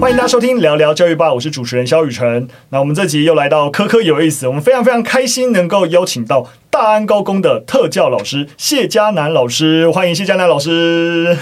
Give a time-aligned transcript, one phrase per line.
[0.00, 2.46] 欢迎大家收听聊聊教育吧，我是主持人肖雨辰。
[2.70, 11.36] 那我们这集又来到科科有意思，我们非常非常开心能够邀请到大安高工的特教老师谢佳南老师，欢迎谢佳南老师。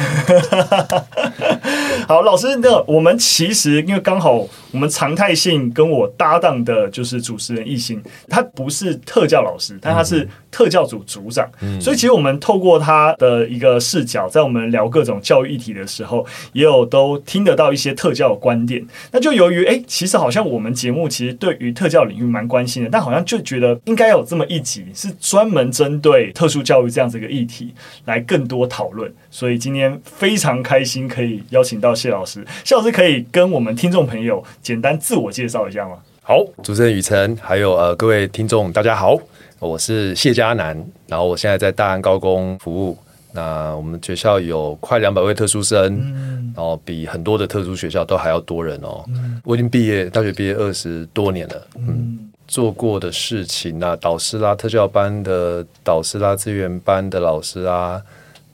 [2.07, 18.85] 好，老师，那我们其实因为刚好我们常态性跟我搭档的就是主持人艺兴，他不是特教老师，但他是特教组组长，嗯、所以其实我们透过他的一个视角，在我们聊各种教育议题的时候，也有都听得到一些特教的观点。
[19.11, 29.13] 那就由于哎，其实好像我们节目其实对于特教领域蛮关心的，但好像就觉得应该有这么一集是专门针对特殊教育这样子一个议题来更多讨论。
[29.31, 31.86] 所以今天非常开心可以邀请到。
[31.95, 35.97] 谢老师，谢老师可以跟我们听众朋友简单自我介绍一下吗？
[36.23, 39.17] 好，主持人雨辰，还有呃各位听众，大家好，
[39.61, 40.77] 我是谢佳南，
[41.07, 42.99] 然后我现在在大安高工服务。
[43.33, 49.05] 那我们学校有快两百位特殊生，嗯、然后比很多的特殊学校都还要多人哦。
[49.09, 58.01] 嗯、我已经毕业，大学毕业二十多年了，嗯，嗯做过的事情啊，导师啦，特教班的导师啦，资源班的老师啊，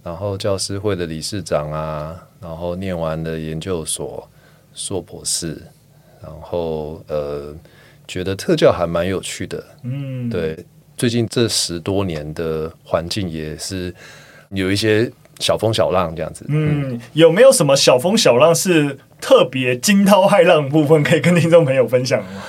[0.03, 2.17] 然后教师会的理事长啊。
[2.43, 4.29] 然后念完了研究所，
[4.75, 5.57] 硕博士，
[6.21, 7.55] 然后呃，
[8.09, 10.59] 觉得特教还蛮有趣的，嗯，对，
[10.97, 13.95] 最近这十多年的环境也是
[14.51, 22.43] 有一些小风小浪这样子，嗯，有没有什么小风小浪是特别惊涛骇浪的部分可以跟听众朋友分享吗？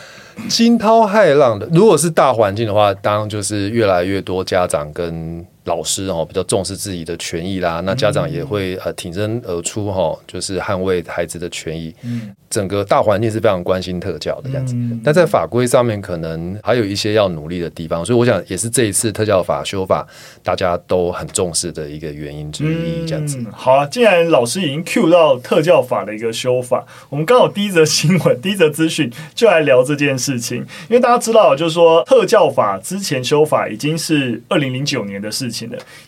[0.50, 5.46] 惊涛骇浪的，如果是大环境的话，当然就是越来越多家长跟。
[5.66, 11.96] 老师哦，比较重视自己的权益啦，那家长也会呃挺身而出哈，就是捍卫孩子的权益。
[12.04, 14.76] 嗯，整个大环境是非常关心特教的这样子。
[14.76, 20.06] 嗯，但在法规上面可能还有一些要努力的地方，所以我想也是这一次特教法修法
[20.44, 23.08] 大家都很重视的一个原因之一。
[23.08, 23.38] 这样子。
[23.38, 30.58] 嗯，好啊，既然老师已经 cue 到特教法的一个修法，我们刚好第一则新闻、第一则资讯就来聊这件事情，
[30.90, 35.53] 因为大家知道，就是说特教法之前修法已经是二零零九年的事情。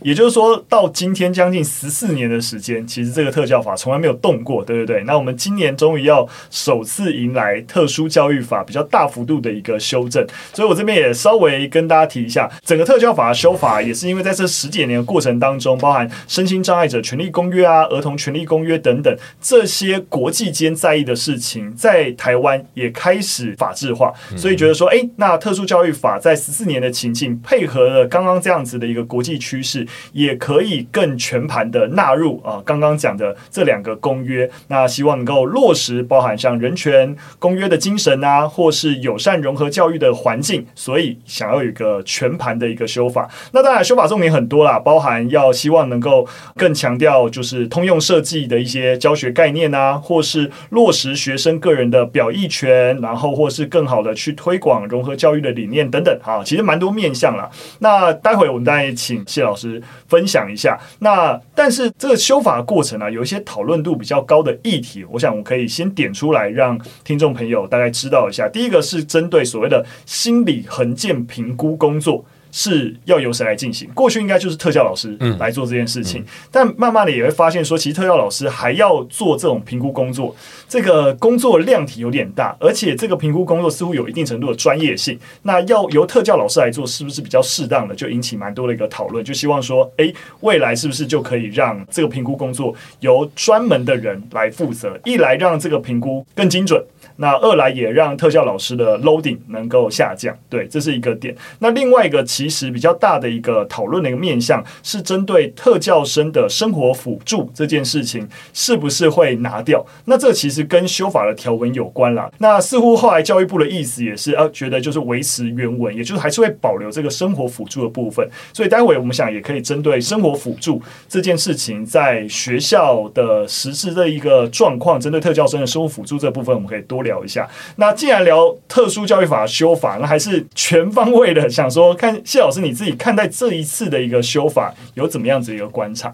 [0.01, 5.03] 也就是说，到今天将近十四年的时间，其实这个特教法从来没有动过，对不对？
[5.03, 43.29] 那我们今年终于要首次迎来特殊教育法比较大幅度的一个修正，所以我这边也稍微跟大家提一下，整个特教法的修法也是因为在这十几年的过程当中，包含身心障碍者权利公约啊、儿童权利公约等等这些国际间在意的事情，在台湾也开始法制化，所以觉得说，哎，那特殊教育法在十四年的情境，配合了刚刚这样子的一个国际趋势也可以更全盘的纳入啊，刚刚讲的这两个公约，那希望能够落实包含像人权公约的精神啊，或是友善融合教育的环境，所以想要有一个全盘的一个修法。
[43.51, 57.49] 那当然修法重点很多啦，包含要希望能够更强调就是通用设计的一些教学概念啊，或是落实学生个人的表意权，然后或是更好的去推广融合教育的理念等等啊，其实蛮多面向啦。
[57.79, 59.24] 那待会我们再请。
[59.27, 68.47] 谢老师分享一下，那但是这个修法过程呢、啊，有一些讨论度比较高的议题，我想我可以先点出来，让听众朋友大概知道一下。
[68.47, 72.25] 第一个是针对所谓的心理横件评估工作。
[72.57, 73.89] 是要由谁来进行？
[73.93, 80.33] 过去应该就是特教老师来做这件事情，嗯嗯、但慢慢的也会发现说，其实特教老师还要做这种评估工作，
[80.69, 85.19] 这个工作量体有点大，而且这个评估工作似乎有一定程度的专业性。
[85.41, 87.93] 那要由特教老师来做，是不是比较适当的？
[87.93, 94.97] 就引起蛮多的一个讨论，就希望说，哎，未来是不是就可以让这个评估工作由专门的人来负责？
[95.03, 96.81] 一来让这个评估更精准。
[97.17, 101.35] 那二来也让特教老师的 loading 能够下降，对，这是一个点。
[101.59, 109.85] 那另外一个其实比较大的一个讨论的一个面向是针对特教生的生活辅助这件事情是不是会拿掉？
[110.05, 112.29] 那这其实跟修法的条文有关啦。
[112.39, 118.27] 那似乎后来教育部的意思也是啊，觉得就是维持原文，也就是还是会保留这个生活辅助的部分。
[118.51, 126.94] 所以待会我们想也可以针对生活辅助这件事情在学校的实质的一个状况，针对特教生的生活辅助这部分，我们可以多。
[127.01, 136.13] 聊一下，那既然聊特殊教育法修法，那还是全方位的想说，看谢老师你自己看待这一次的一个修法有怎么样子一个观察？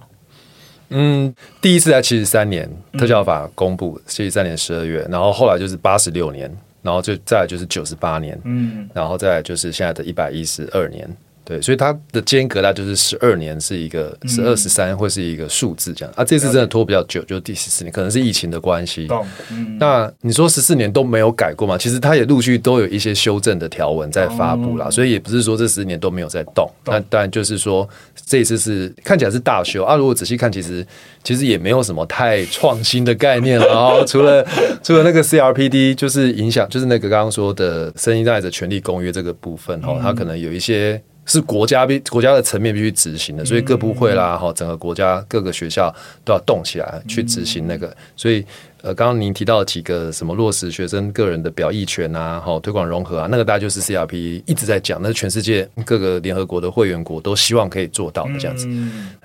[0.89, 6.51] 嗯，第一次在七十三年特教法公布，七十三年十二月，然后后来就是八十六年，
[6.81, 11.09] 然后就再来就是九十八年，嗯，然后再来就是现在的一百一十二年。
[11.51, 16.23] 对，所以它的间隔大概就是十二年是一个十二十三会是一个数字这样啊。
[16.23, 19.09] 这次真的拖比较久，就第十四年，可能是疫情的关系。
[19.49, 21.77] 嗯、那你说十四年都没有改过嘛？
[21.77, 26.65] 其实它也陆续都有一些修正的条文在发布啦，所以也不是说这十四年都没有在动。
[26.85, 29.97] 那当然就是说这一次是看起来是大修啊。
[29.97, 30.87] 如果仔细看，其实
[31.21, 34.03] 其实也没有什么太创新的概念了啊。
[34.07, 34.47] 除了
[34.81, 41.01] 除了那个 CRPD，就是影响，就是那个刚刚说的身心障碍者权利公约这个部分哦，它可能有一些。
[41.31, 45.89] 是国家必国家的层面必须执行的，所以各部会啦，哈，整个国家各个学校
[46.25, 47.95] 都要动起来去执行那个。
[48.17, 48.43] 所以，
[48.81, 58.67] 呃，刚刚您提到几个什么落实学生个人的表意权啊，哈，推广融合啊，那个大家就是 CRP 一直在讲，那是全世界各个联合国的会员国都希望可以做到的这样子。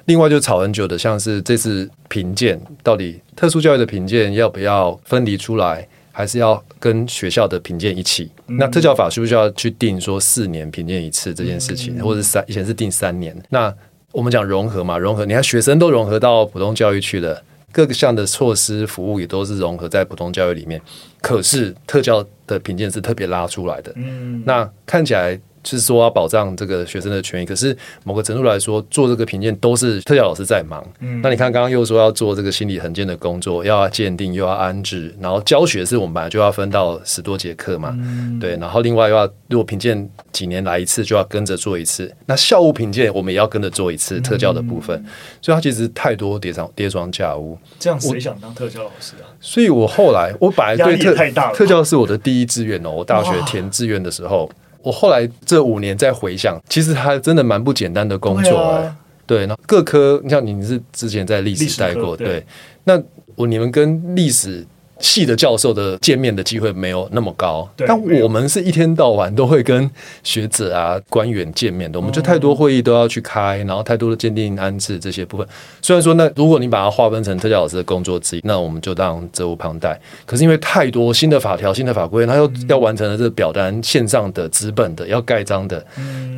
[0.05, 5.89] 另外，就吵很久的，像是这次评鉴，到底特殊教育的评鉴要不要分离出来？
[6.17, 8.31] 还是要跟学校的评鉴一起。
[8.47, 13.37] 那特教法需不需要去定说四年评鉴一次这件事情，或者三以前是定三年？
[13.51, 13.71] 那
[14.13, 20.81] 我们讲融合嘛，融合，你看学生都融合到普通教育去了，各个项的措施服务也都是融合在普通教育里面。
[21.21, 23.93] 可是特教的评鉴是特别拉出来的。
[23.97, 25.39] 嗯那看起来。
[25.67, 30.87] 是说要保障这个学生的权益，可是某个程度来说，做这个评鉴都是特教老师在忙。
[31.01, 42.13] 嗯，那你看刚刚又说要做这个心理横鉴的工作，又要鉴定又要安置，然后教学是我们本来就要分到十多节课嘛，嗯、对，然后另外又要如果评鉴几年来一次，就要跟着做一次。
[42.27, 45.07] 那校务评鉴我们也要跟着做一次特教的部分，嗯、
[45.41, 47.59] 所以它其实太多叠上叠床架屋。
[47.79, 49.27] 这样谁想当特教老师啊？
[49.41, 51.15] 所以我后来我本来对特
[51.53, 54.51] 特教是我的第一志愿哦，我大学填志愿的时候。
[54.87, 58.81] 我后来这五年再回想，其实还真的蛮不简单的工作。
[59.27, 62.47] 对，那各科，你像你是之前在历史待过，对，
[62.85, 62.97] 那
[63.35, 64.65] 我你们跟历史。
[65.01, 69.91] 系的教授的见面的机会没有那么高，但我们是一天到晚都会跟
[70.23, 71.99] 学者啊、官员见面的。
[71.99, 75.47] 我们就太多会议都要去开，然后太多的鉴定安置这些部分。
[75.83, 80.01] 虽然说，那如果你把它划分成特教老师的工作之一，那我们就当责无旁贷。
[80.25, 85.85] 可是因为太多新的法条、新的法规，他又要完成的这个表单线上的、纸本的、要盖章的，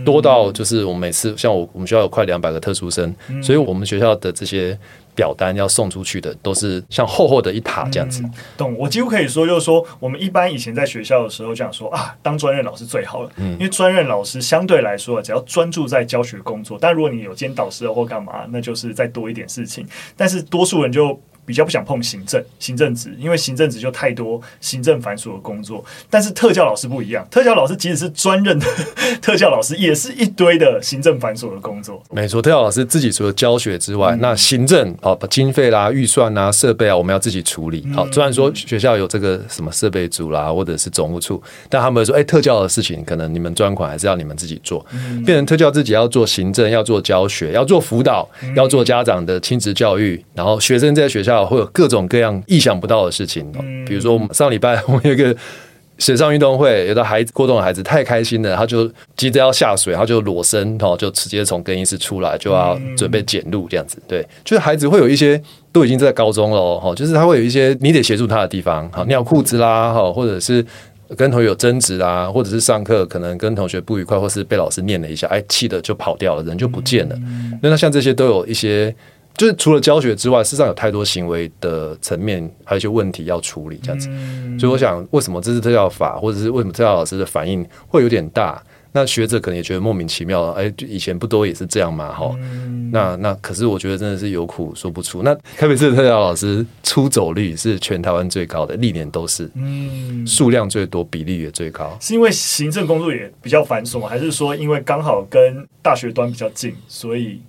[0.05, 4.77] 多到就是我们每次像我，我们学校有快两百个特殊生，所以我们学校的这些。
[5.19, 8.23] 表单要送出去的都是像厚厚的一沓这样子。
[8.23, 8.77] 嗯，懂？
[8.79, 19.85] 我几乎可以说，就是说，我们一般以前在学校的时候，这样说啊，当专任老师最好了，嗯，因为专任老师相对来说，只要专注在教学工作，但如果你有兼导师或干嘛，那就是再多一点事情。
[20.17, 21.21] 但是多数人就。
[21.49, 25.83] 比较不想碰行政行政职，因为行政职就太多行政繁琐的工作。
[26.11, 28.67] 但是特教老师不一样，特教老师即使是专任的
[29.23, 32.03] 特教老师，也是一堆的行政繁琐的工作。
[32.11, 37.89] 没错，特教老师自己除了教学之外，嗯、那行政啊、把经费啦、预算啦、设备啊，我们要自己处理。
[37.95, 51.38] 好，虽然说学校有这个什么设备组啦，或者是总务处，但他们说，哎、欸，特教的事情可能你们专款还是要你们自己做，嗯、变成特教自己要做行政，要做教学，要做辅导，要做家长的亲子教育，然后学生在学校。
[51.45, 53.51] 会有各种各样意想不到的事情，
[53.87, 55.35] 比如说我们上礼拜 我们有一个
[55.99, 64.01] 水上运动会，有的孩子过动的孩子太开心了，他就急着要下水，他就裸身，哈，就直接从更衣室出来，就要准备捡路这样子。
[64.07, 65.43] 对，就是孩子会有一些
[65.73, 70.65] 都已经在高中了，哈，就是他会有一些你得协助他的地方，好，尿裤子啦，哈，或者是
[71.17, 77.17] 跟同学有争执啦，或者是上课可能跟同学不愉快，或是被老师念了一下，哎，气的就跑掉了，人就不见了。
[77.61, 78.95] 那像这些都有一些。
[79.39, 84.11] 就是除了教学之外，事实上有太多行为的层面，还有一些问题要处理，这样子。
[84.59, 88.61] 所以我想，为什么这次特教法，或者是为什么特教老师的反应会有点大？
[88.91, 90.47] 那学者可能也觉得莫名其妙。
[90.53, 92.13] 哎，以前不都也是这样嘛？
[92.13, 92.35] 哈，
[92.91, 95.23] 那那可是我觉得真的是有苦说不出。
[95.23, 101.97] 那台北市的特教老师出走率是全台湾最高的，历年都是，嗯，数量最多，比例也最高。
[102.01, 107.41] 是因为行政工作也比较繁琐，还是说因为刚好跟大学端比较近，所以？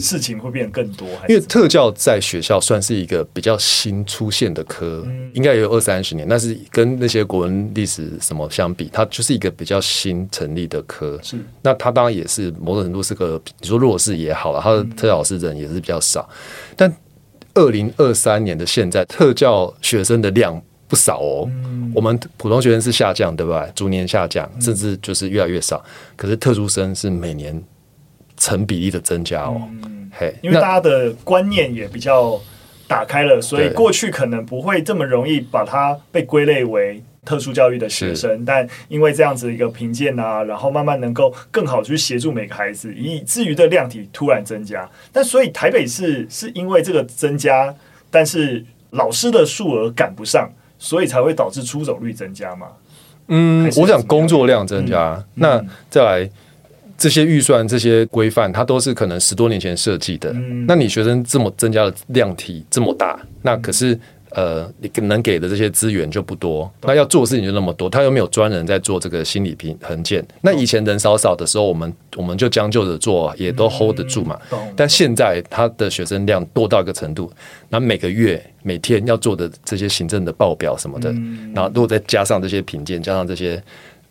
[0.00, 6.26] 事情会变得更多，因为特教在学校算是一个比较新出现的科，嗯、应该也有二三十年。
[6.28, 11.16] 但是跟那些国文、历史什么相比，它就是一个比较新成立的科。
[11.22, 16.28] 是，那它当然也是某种程度是个，你说弱势也好了，它的特教老师人也是比较少。
[16.28, 16.96] 嗯、但
[17.54, 21.48] 二零二三年的现在，特教学生的量不少哦。
[21.48, 23.72] 嗯、我们普通学生是下降，对不对？
[23.76, 25.80] 逐年下降，甚至就是越来越少。
[26.16, 27.62] 可是特殊生是每年。
[28.44, 32.38] 成比例的增加哦，嗯，嘿，因为大家的观念也比较
[32.86, 44.86] 打开了，所以过去可能不会这么容易把它被归类为特殊教育的学生，但因为这样子一个评鉴啊，然后慢慢能够更好去协助每个孩子，以至于的量体突然增加。
[45.10, 47.74] 但所以台北市是因为这个增加，
[48.10, 52.66] 但是老师的数额赶不上，所以才会导致出走率增加嘛？
[53.28, 56.30] 嗯，我想工作量增加，嗯、那再来。
[56.96, 60.30] 这些预算、这些规范，它都是可能十多年前设计的。
[60.32, 63.98] 嗯、那你学生这么增加的量体这么大，那可是。
[64.36, 70.26] 呃，你能给的这些资源就不多，那要做的事情就那么多，他又没有专人在做这个心理平衡鉴。
[70.40, 74.36] 那以前人少少的时候，我们我们就将就着做，也都 hold 得住嘛。
[74.74, 77.32] 但现在他的学生量多到一个程度，
[77.68, 81.12] 那每个月每天要做的这些行政的报表什么的，
[81.54, 83.62] 然后如果再加上这些评鉴，加上这些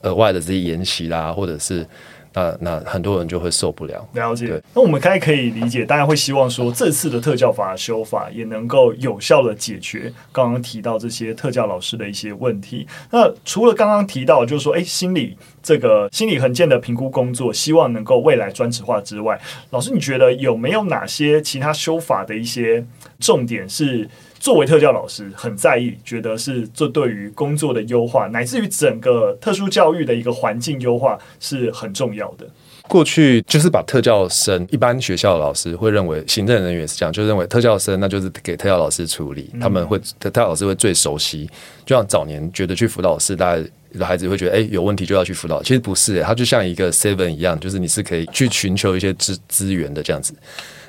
[0.04, 1.86] 额外的这些研习啦，或者是。
[2.34, 4.08] 那那很多人就会受不了。
[4.14, 4.62] 了解。
[4.74, 12.88] 那我们该可以理解，大家会希望说，这次的特教法修法也能够有效的解决刚刚提到这些特教老师的一些问题。
[13.12, 22.86] 那除了刚刚提到，就是说，哎，心理这个心理横件的评估工作，希望能够未来专职化之外，老师你觉得有没有哪些其他修法的一些
[23.20, 24.10] 重点是？
[24.44, 32.46] 作为特教老师，很在意，觉得是这对于工作的优化，乃至于整个特殊教育的一个环境优化是很重要的。
[32.90, 41.50] 过去就是把特教生，一般学校的老师会认为，行政人员是这样，就认为特教生那就是给特教老师处理，他们会特教老师会最熟悉。
[41.86, 50.34] 就像早年觉得去辅导室，大家的孩子会觉得，哎，有问题就要去辅导，其实不是，他就像一个 seven 一样，就是你是可以去寻求一些资资源的这样子。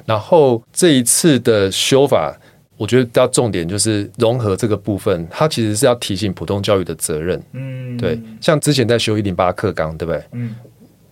[0.05, 2.37] 然后这一次的修法。
[2.77, 7.41] 我觉得要重点就是融合这个部分，它其实是要提醒普通教育的责任。
[7.53, 10.23] 嗯，对，像之前在修一零八课纲，对不对？
[10.33, 10.55] 嗯，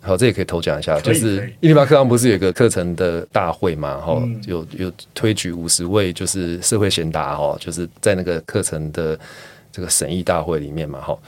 [0.00, 3.98] 好，这也可以偷讲一下，就是一零八课纲不是有个课程的大会嘛？
[3.98, 9.18] 哈、嗯，有有推举五十位就是社会贤达哈，就是在那个课程的
[9.70, 11.00] 这个审议大会里面嘛？
[11.00, 11.18] 哈。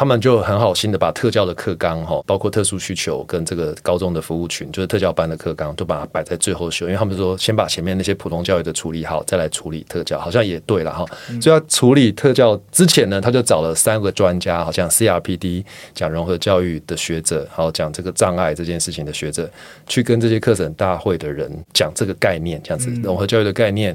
[0.00, 11.04] 他们就很好心的把特教的课纲哈，包括特殊需求跟这个高中的服务群，就是特教班的课纲，都把它摆在最后修，因为他们说先把前面那些普通教育的处理好，再来处理特教，好像也对了哈。
[11.38, 19.50] 所以要处理特教之前呢，他就找了三个专家，好像 CRPD 讲融合教育的学者，还有讲这个障碍这件事情的学者，
[19.86, 23.94] 去跟这些课程大会的人讲这个概念，这样子融合教育的概念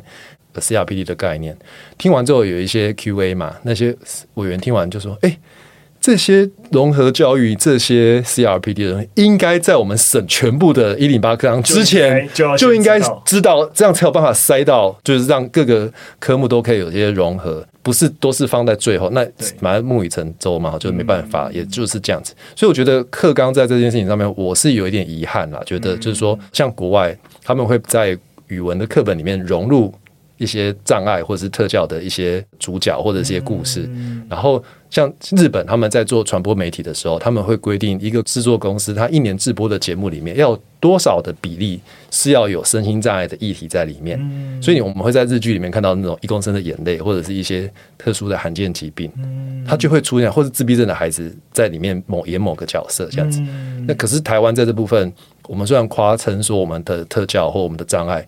[0.54, 1.58] ，CRPD 的概念。
[1.98, 3.98] 听完之后有一些 QA 嘛，那些
[4.36, 5.36] 委员听完就说，哎。
[6.06, 19.28] 这些融合教育，这些 CRPD 的人，应该在我们省全部的一零八课纲之前就应该知道，这样才有办法塞到，就是让各个科目都可以有些融合，不是都是放在最后，那
[19.60, 22.36] 马上木已成舟嘛，就没办法，也就是这样子。
[22.56, 28.16] 所以我觉得课纲在这件事情上面，我是有一点遗憾啦，觉得就是说，像国外他们会在
[28.50, 29.92] 语文的课本里面融入。
[30.38, 33.90] 一些障碍或者是特教的一些主角或者是一些故事，
[34.30, 41.80] 然后像日本他们在做传播媒体的时候，他们会规定一个制作公司，他一年制播的节目里面要有多少的比例
[42.12, 44.20] 是要有身心障碍的议题在里面。
[44.62, 49.10] 所以我们会在日剧里面看到那种一公升的眼泪，或者是一些特殊的罕见疾病，
[49.66, 53.42] 它就会出现，或者自闭症的孩子在里面某演某个角色这样子。
[53.88, 55.12] 那可是台湾在这部分，
[55.48, 58.26] 我们虽然夸称说我们的特教或我们的障碍。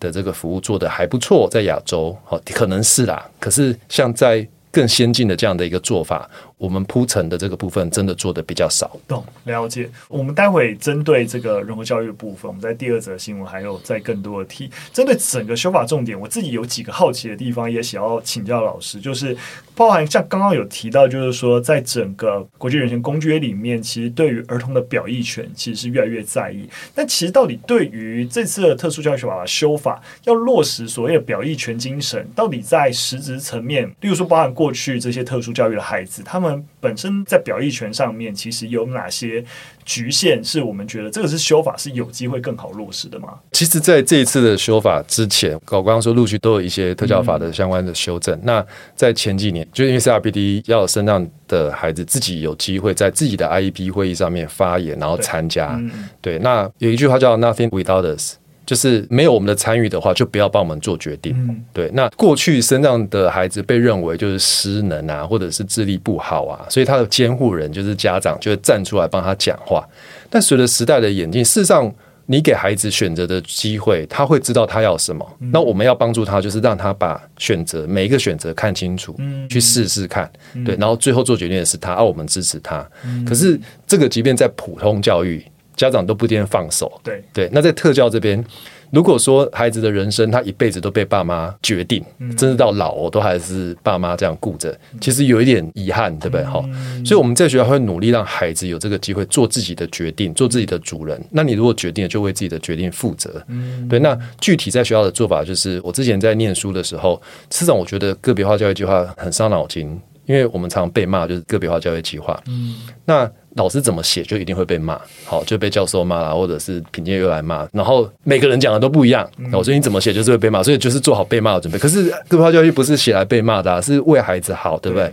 [0.00, 3.28] 的这个服务做的还不错，在亚洲，哦，可能是啦。
[3.38, 6.28] 可是像在更先进的这样的一个做法。
[6.58, 8.96] 我们铺陈的这个部分真的做的比较少。
[9.06, 9.88] 懂，了解。
[10.08, 14.70] 我们待会针对这个融合教育的部分，我们在第二则新闻还有再更多的提。
[14.92, 19.36] 针对整个修法重点，我自己有几个好奇的地方，也想要请教老师，就是
[19.74, 26.68] 包含像刚刚有提到，就是说在整个国际人权公约里面，其实对于儿童的表意权其实是越来越在意。
[26.94, 36.47] 但其实到底对于这次的特殊教育法的修法，要落实所谓的表意权精神，到底在实质层面，例如说包含过去这些特殊教育的孩子，他们
[36.80, 39.44] 本身在表意权上面，其实有哪些
[39.84, 40.42] 局限？
[40.42, 43.38] 是我们觉得这个是修法是有机会更好落实的吗？
[43.52, 48.34] 其实，在这一次的修法之前，我刚刚说陆续都有一些特教法的相关的修正。
[48.36, 55.66] 嗯、那在前几年，就因为 CRPD 要身障的孩子自己有机会在自己的 IEP 会议上面发言，然后参加。
[55.68, 58.37] 对，嗯、对，那有一句话叫 “Nothing without us”。
[58.68, 61.32] 就是没有我们的参与的话，就不要帮我们做决定。
[61.34, 69.82] 嗯、对，那过去身障的孩子被认为就是失能啊，或者是智力不好啊，所以他的监护人就是家长就会站出来帮他讲话。
[70.28, 71.90] 但随着时代的演进，事实上
[72.26, 75.26] 你给孩子选择的机会，他会知道他要什么。
[75.40, 80.30] 嗯、那我们要帮助他，就是让他把选择每一个选择看清楚，嗯、去试试看。
[80.52, 82.86] 嗯、对，然后最后做决定的是他，而、啊、我们支持他。
[83.06, 85.42] 嗯、可是这个即便在普通教育。
[85.78, 87.48] 家长都不一定放手，对对。
[87.52, 88.44] 那在特教这边，
[88.90, 96.44] 如果说孩子的人生他一辈子都被爸妈决定，嗯、甚至到老哦都还是爸妈这样顾着，其实有一点遗憾，对不对？
[96.44, 101.18] 哈、嗯，所以我们在学校会努力让孩子有这个机会做自己的决定，做自己的主人。
[101.30, 103.40] 那你如果决定了，就为自己的决定负责。
[103.46, 104.00] 嗯，对。
[104.00, 110.00] 那具体在学校的做法，就是我之前在念书的时候，事实上我觉得个别化教育计划很伤脑筋。
[110.28, 112.38] 因为我们常常被骂，就是个别化教育计划。
[112.46, 121.78] 嗯，那老师怎么写就一定会被骂，好就被教授骂啦，或者是评鉴又来骂，然后每个人讲的都不一样，我说你怎么写就是会被骂，所以就是做好被骂的准备。
[121.78, 125.10] 可是个别化教育不是写来被骂的，啊，是为孩子好，对不对？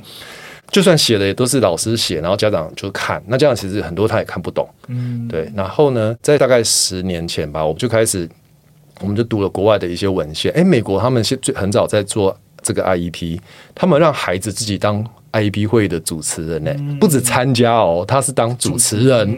[0.72, 4.68] 就算写的也都是老师写，然后家长就看，那这样其实很多他也看不懂。
[4.88, 5.50] 嗯，对。
[5.56, 8.28] 然后呢，在大概十年前吧，我们就开始，
[9.00, 10.52] 我们就读了国外的一些文献。
[10.54, 13.40] 诶，美国他们现最很早在做这个 IEP，
[13.76, 19.38] 他们让孩子自己当 IEP 会的主持人呢，不止参加哦，他是当主持人。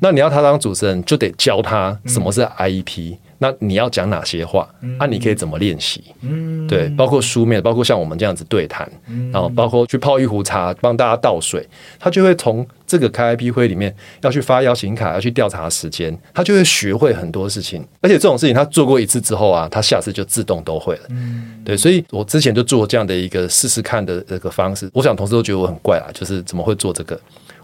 [0.00, 3.16] 那你要他当主持人，就得教他什么是 IEP。
[3.38, 4.68] 那你要讲哪些话？
[4.98, 6.02] 啊，你可以怎么练习？
[6.22, 8.90] 嗯，对，包括书面，包括像我们这样子对谈，
[9.32, 11.66] 然后包括去泡一壶茶，帮大家倒水，
[11.98, 17.86] 他就会从这个开 IEP 会里面要去发邀请卡，要去调查时间，他就会学会很多事情。
[18.00, 21.02] 而且这种事情他做过一次之后啊，他下次就自动都会了。
[21.10, 24.90] 嗯，对，所以我之前就做这样的一个试试看的这个方式。
[24.92, 27.18] 我想同事都觉得我很怪啊，就是怎么会做这个？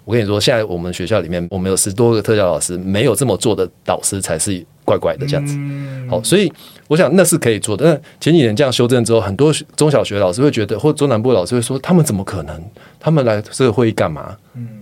[0.04, 5.58] 我跟你说，现在我们学校里面，我们有十多个特教老师，没有这么做的导师才是怪怪的这样子。
[6.08, 6.52] 好，所以
[6.86, 7.90] 我想那是可以做的。
[7.90, 12.62] 那前几年这样修正之后，很多中小学老师会觉得，或中南部老师会说，他们怎么可能？
[13.00, 14.36] 他们来这个会议干嘛？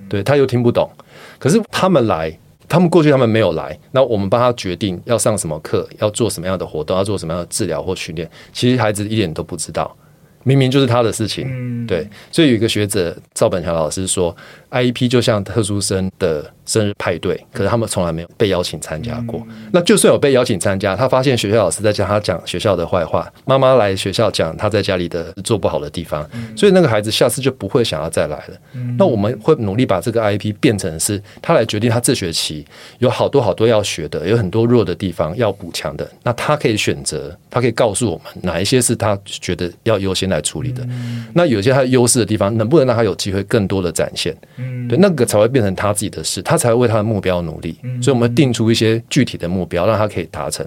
[0.08, 0.90] 对，他又听不懂。
[1.38, 2.36] 可是他们来，
[2.68, 9.96] 他们过去他们没有来，那我们帮他决定要上什么课，要做什么样的活动，要做什么样的治疗或训练，其实孩子一点都不知道。
[10.44, 14.36] 明明就是他的事情，嗯、对，所以有一个学者赵本强老师说
[14.72, 19.40] ，IEP 就像特殊生的生日派对，可是他们从来没有被邀请参加过。
[19.48, 28.56] 嗯、那就算有被邀请参加，他发现学校老师在讲他讲学校的坏话，妈妈来学校讲他在家里的做不好的地方，嗯、所以那个孩子下次就不会想要再来了。
[28.74, 32.64] 嗯、那我们会努力把这个 IEP 变成是他来决定他这学期
[32.98, 40.82] 有好多好多要学的，有很多弱的地方要补强的，那他可以选择，他可以告诉我们哪一些是他觉得要优先来处理的。
[40.84, 44.34] 嗯、那有些他优势的地方，能不能让他有机会更多的展现？
[44.62, 47.76] 嗯、对，那个才会变成他自己的事，他才会为他的目标努力。
[47.82, 50.66] 嗯、所以，我们定出一些具体的目标，让他可以达成。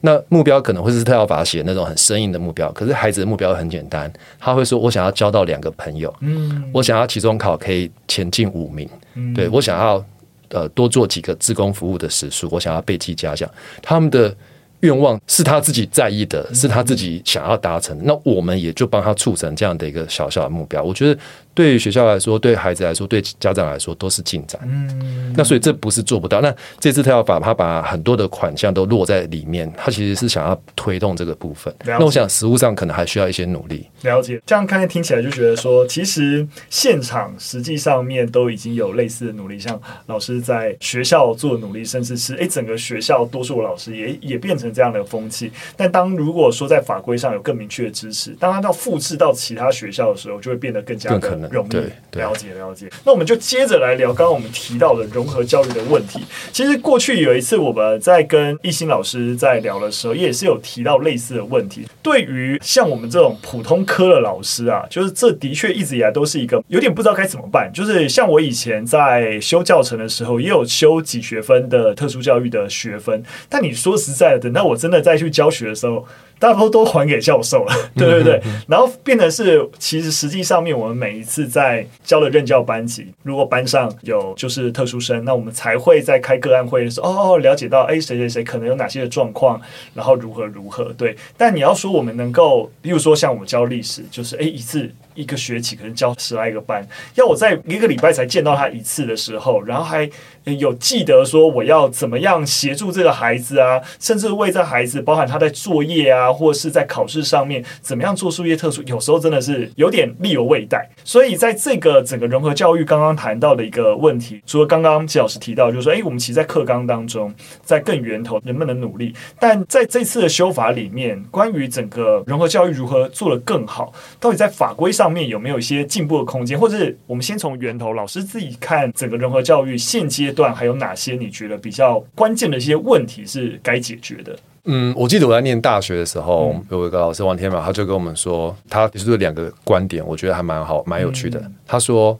[0.00, 10.04] 那目标可能会是特教法写那种很生硬的目标，可是孩子的目标很简单，他会说：“我想要交到两个朋友，嗯，我想要期中考可以前进五名，嗯、对我想要
[10.50, 13.48] 呃多做几个自工服务的时数，我想要背记嘉奖。”
[13.82, 14.34] 他们的。
[14.80, 20.82] 愿望是他自己在意的，是他自己想要达成的，那我们也就帮他促成这样的一个小小的目标。
[20.82, 21.18] 我觉得。
[21.56, 24.60] 对于学校来说，对孩子来说，对家长来说，都是进展。
[24.66, 26.42] 嗯，那所以这不是做不到。
[26.42, 31.74] 那这次他要把，他把很多的款项都落在里面，他其实是想要推动这个部分。
[31.86, 33.88] 那我想实务上可能还需要一些努力。
[34.02, 45.50] 了解，这样看看听起来就觉得说，其实现场实际上面都已经有类似的努力，像老师在学校做努力，甚至是诶整个学校多数老师也也变成这样的风气。
[45.74, 51.82] 但当如果说在法规上有更明确的支持，当他到复制到其他学校的时候，就会变得更加的容易对，
[52.12, 52.88] 了解了解。
[53.04, 56.20] 那我们就接着来聊刚刚我们提到的融合教育的问题。
[56.52, 61.86] 其实过去有一次我们在跟艺兴老师在聊的时候，也是有提到类似的问题。
[62.02, 67.70] 对于像我们这种普通科的老师啊，就是这的确一直以来都是一个有点不知道该怎么办。
[67.72, 76.06] 就是像我以前在修教程的时候，也有修几学分的特殊教育的学分，但你说实在的，等到我真的再去教学的时候，
[76.38, 89.60] 大多都还给教授了， 对对对，然后变成是，其实实际上面我们每一次在教的任教班级，如果班上有就是特殊生，那我们才会在开个案会的时候，哦，了解到，哎，谁谁谁可能有哪些的状况，
[89.94, 91.16] 然后如何如何，对。
[91.36, 94.90] 但你要说我们能够，比如说像我们教历史，就是哎一次。
[95.16, 100.08] 一个学期可能教十来个班，要我在一个礼拜才见到他一次的时候，然后还
[100.44, 110.88] 有记得说我要怎么样协助这个孩子啊，甚至为这孩子，包含他在作业啊，或是在考试上面怎么样做术业特殊，有时候真的是有点力有未逮。
[111.02, 119.14] 所以在这个整个融合教育刚刚谈到的一个问题，除了刚刚季老师提到，就是说，哎，我们其实在课纲当中，在更源头能不能努力？
[119.40, 125.05] 但在这次的修法里面，关于整个融合教育如何做得更好，到底在法规上。
[125.06, 134.36] 上面有没有一些进步的空间，或者是我们先从源头，老师自己看整个融合教育现阶段还有哪些你觉得比较关键的一些问题是该解决的？
[134.64, 141.38] 嗯，我记得我在念大学的时候，嗯、有一个老师王天马，他就跟我们说，他提出了两个观点，我觉得还蛮好，蛮有趣的。
[141.38, 142.18] 嗯、他说，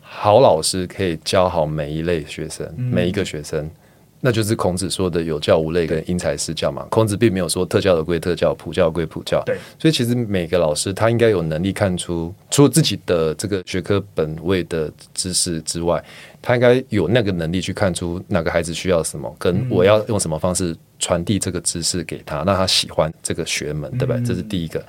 [0.00, 3.68] 好老师可以教好每一类学生，嗯、每一个学生。
[4.20, 6.84] 那就是孔子说的有教无类跟因材施教嘛。
[6.90, 9.42] 孔子并没有说特教的归特教，普教归普教。
[9.46, 16.02] 对，所以其实每个老师他应该有能力看出，除了自己的这个学科本位的知识之外，
[16.42, 24.20] 他应该有那个能力去看出哪个孩子需要什么，跟我要用什么方式传递这个知识给他，让他喜欢这个学门，对吧？
[24.26, 24.84] 这是第一个。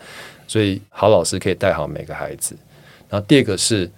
[0.47, 2.55] 所以好老师可以带好每个孩子。
[3.09, 3.89] 然后第二个是。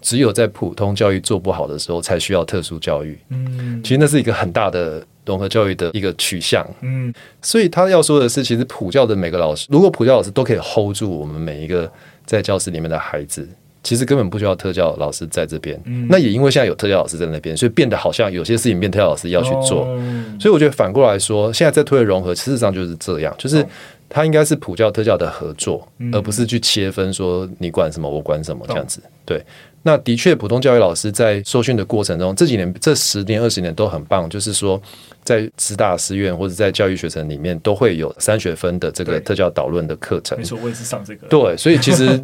[0.00, 3.18] 只有在普通教育做不好的时候，才需要特殊教育。
[3.30, 6.66] 嗯，其实那是一个很大的融合教育的一个取向。
[6.80, 11.90] 嗯，所以他要说的是，其实普教的每个老师，如果普教老师都可以 hold 住我们每一个
[12.24, 13.48] 在教室里面的孩子，
[13.82, 15.80] 其实根本不需要特教老师在这边。
[15.84, 19.84] 嗯，那也因为现在有特教老师在那边，所以变得好像有些事情变特教老师要去做。
[19.84, 23.66] 哦，所以我觉得反过来说，现在在推的融合，事实上就是这样，就是。
[24.10, 29.02] 它应该是普教特教的合作，而不是去切分说你管什么我管什么这样子。
[29.26, 29.44] 对，
[29.82, 34.28] 那的确，普通教育老师在受训的过程中，这几年这十年二十年都很棒。
[34.28, 34.80] 就是说，
[35.22, 40.36] 在师大师院或者在教育学程里面，都会有三学分的这个特教导论的课程。
[40.36, 41.26] 没错，我也是上这个。
[41.28, 42.20] 对，所以其实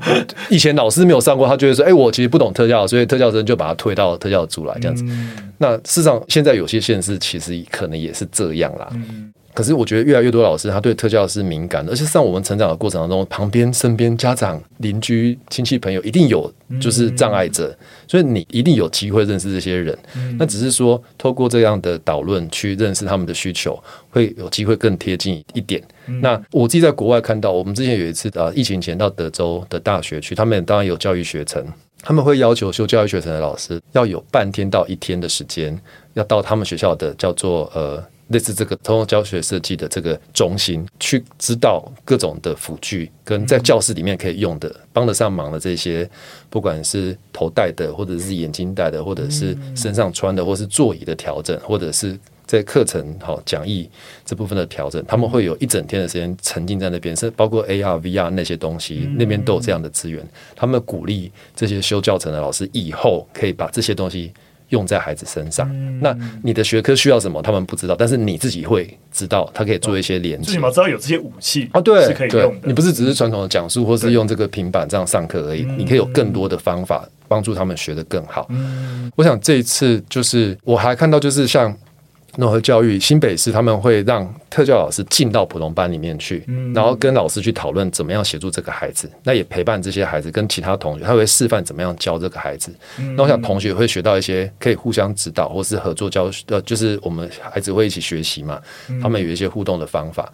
[0.50, 5.04] 以前老师没有上过，他就会说：“哎，我其实不懂特教，所以特教生就把他推到特教组来这样子。”
[5.58, 8.90] 那事实上，现在有些县市其实可能也是这样啦。
[9.54, 17.72] 可是我觉得越来越多老师他对特教是敏感的，而且像我们成长的过程当中，旁边、身边、家长、邻居、亲戚、朋友一定有就是障碍者，
[18.08, 19.96] 所以你一定有机会认识这些人。
[20.36, 25.80] 那只是说透过这样的导论去认识他们的需求，会有机会更贴近一点。
[26.20, 31.64] 那我自己在国外看到，我们之前有一次啊，疫情前到德州的大学去，他们当然有教育学程，
[32.02, 35.80] 他们会要求修教育学程的老师要有半天到一天的时间，
[36.14, 38.02] 要到他们学校的叫做呃。
[38.34, 46.08] 类似这个通用教学设计的这个中心，去知道各种的辅具跟在教室里面可以用的、帮得上忙的这些，
[46.50, 53.88] 不管是头戴的，或者是眼睛戴的，或者是身上穿的，或是座椅的调整，或者是在课程好讲义
[54.24, 60.26] 这部分的调整，他们会有一整天的时间沉浸在那边，是包括 AR、VR 那些东西，那边都有这样的资源。
[60.56, 64.32] 他们鼓励这些修教程的老师以后可以把这些东西。
[64.74, 67.40] 用在孩子身上，嗯、那你的学科需要什么？
[67.40, 70.46] 他们不知道，但是你自己会知道，他可以做一些连接。
[70.46, 72.66] 最起码知道有这些武器啊，对，是可以用的。
[72.66, 78.46] 你不是只是传统的讲述，或是用这个平板这样上课而已，你可以有更多的方法帮助他们学得更好。
[78.50, 81.74] 嗯、我想这一次就是我还看到，就是像。
[82.36, 86.44] 融合教育，新北市他们会让特教老师进到普通班里面去，
[86.74, 89.10] 然后跟老师去讨论怎么样协助这个孩子。
[89.22, 92.74] 那也陪伴这些孩子跟其他同学，他会示范怎么样教这个孩子。
[93.16, 98.60] 那我想同学会学到一些可以互相指导或是合作教学，呃，就是我们孩子会一起学习嘛。
[99.00, 100.32] 他们有一些互动的方法，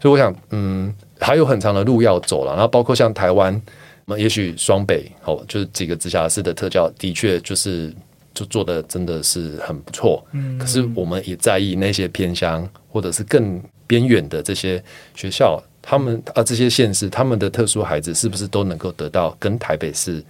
[0.00, 2.52] 所以我想，嗯，还有很长的路要走了。
[2.52, 3.60] 然后包括像台湾，
[4.06, 7.94] 那也许双北哦，就是几个直辖市的特教，的确就是。
[8.34, 14.82] 就做的真的是很不错，嗯，可是我们也在意那些偏乡或者是更边远的这些
[15.14, 20.24] 学校，他们啊这些县市，他们的特殊孩子是不是都能够得到跟台北市，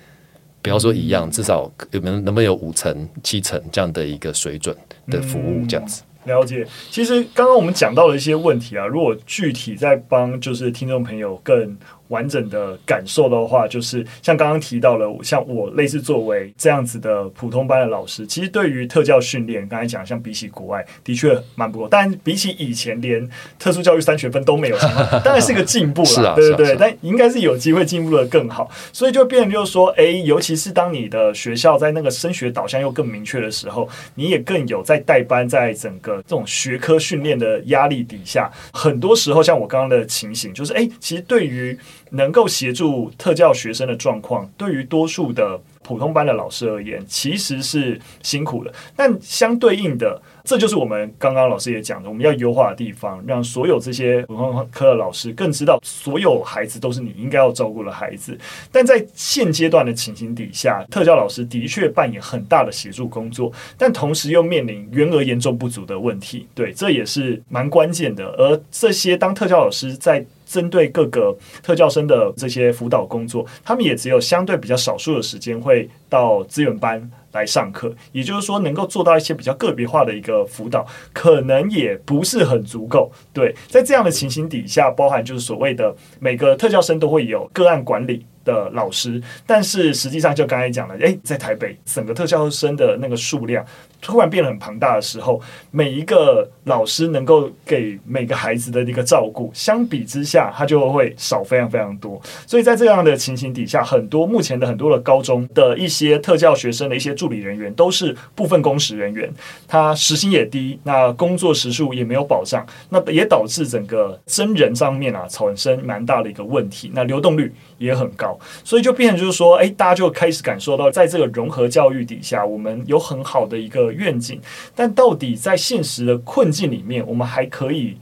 [0.61, 4.77] 不要说一样，至少有没有能不能有五成七成这样的一个水准
[5.09, 6.03] 的服务这样子？
[6.25, 6.67] 了解。
[6.91, 11.77] 其实刚刚我们讲到了一些问题啊，如果具体在帮就是听众朋友更。
[12.13, 23.27] 完整的感受的话，就是像刚刚提到了，像我类似作为这样子的普通班的老师，其实对于特教训练，刚才讲像比起国外的确蛮不够，但比起以前连
[23.59, 24.77] 特殊教育三学分都没有，
[25.25, 41.79] 当然是个进步了，对对对，但应该是有机会进步的更好，所以就变成就是说，哎，尤其是当你的学校在那个升学导向又更明确的时候，你也更有在带班，在整个这种学科训练的压力底下，很多时候像我刚刚的情形，就是哎，其实对于
[42.11, 48.73] 能够协助特教学生的状况，对于多数的普通班的老师而言，其实是辛苦的。
[48.95, 58.39] 但相对应的，这就是我们刚刚老师也讲的，我们要优化的地方，让所有这些普通科的老师更知道，所有孩子都是你应该要照顾的孩子。
[58.71, 66.47] 但在现阶段的情形底下，特教老师的确扮演很大的协助工作，但同时又面临员额严重不足的问题。
[66.55, 68.27] 对，这也是蛮关键的。
[68.39, 83.11] 而这些当特教老师在针对各个特教生的这些辅导工作，他们也只有相对比较少数的时间会到资源班来上课，也就是说，能够做到一些比较个别化的一个辅导，可能也不是很足够。
[83.33, 93.65] 对，在这样的情形底下，包含就是所谓的每个特教生都会有个案管理的老师，但是实际上就刚才讲了，诶，在台北整个特教生的那个数量
[94.03, 102.21] 突然变得很庞大的时候，每一个老师能够给每个孩子的一个照顾，相比之下，他就会少非常非常多。
[102.47, 109.33] 所以在这样的情形底下，很多目前的很多的高中的一些特教学生的一些助理人员都是部分工时人员，
[109.69, 118.37] 他时薪也低，那工作时数也没有保障，那也导致整个真人上面啊产生蛮大的一个问题，那流动率也很高。
[118.65, 124.41] 所以就变成就是说，哎，大家就开始感受到，在这个融合教育底下，我们有很好的一个愿景，
[124.75, 127.97] 但到底在现实的困境里面，我们还可以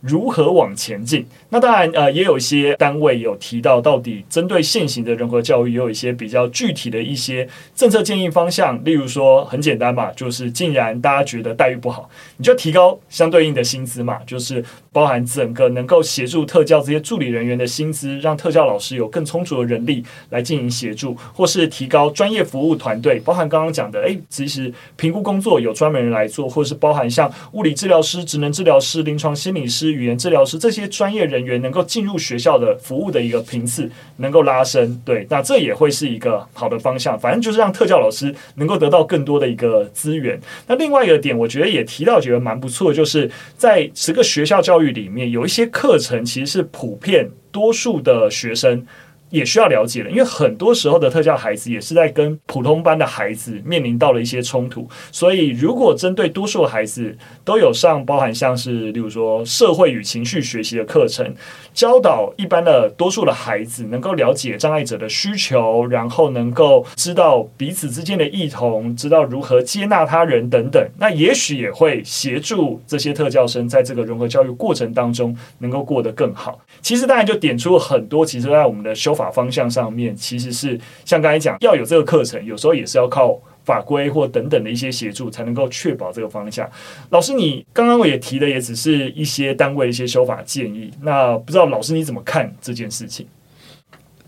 [0.00, 1.26] 如何往前进？
[1.50, 8.82] 那当然，呃，也有一些单位有提到，到底针对现行的人格教育，也有一些比较具体的一些政策建议方向。
[8.82, 29.92] 例如说，很简单嘛，就是既然大家觉得待遇不好，你就提高相对应的薪资嘛，就是包含整个能够协助特教这些助理人员的薪资，让特教老师有更充足的人力来进行协助，或是提高专业服务团队，包含刚刚讲的，诶，其实评估工作有专门人来做，或是包含像物理治疗师、职能治疗师、临床心理师。
[29.92, 37.18] 语言治疗师这些专业人员能够进入学校的服务的一个频次能够拉升，对，那这也会是一个好的方向。
[37.18, 40.40] 反正就是让特教老师能够得到更多的一个资源。
[40.66, 48.86] 那另外一个点，我觉得也提到，觉得蛮不错，就是在十个学校教育里面，有一些课程其实是普遍多数的学生。
[49.30, 61.34] 也需要了解了，因为很多时候的特教孩子也是在跟普通班的孩子面临到了一些冲突，所以如果针对多数孩子都有上包含像是例如说社会与情绪学习的课程，
[61.72, 76.60] 教导一般的多数的孩子能够了解障碍者的需求，然后能够知道彼此之间的异同，知道如何接纳他人等等，那也许也会协助这些特教生在这个融合教育过程当中能够过得更好。
[76.82, 86.68] 其实当然就点出了很多，其实在我们的修法方向上面，其实是像刚才讲，要有这个课程，有时候也是要靠法规或等等的一些协助，才能够确保这个方向。
[87.10, 93.26] 老师，你刚刚我也提的也只是一些单位一些修法建议，那不知道老师你怎么看这件事情？